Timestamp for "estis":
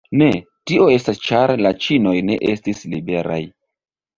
2.55-2.83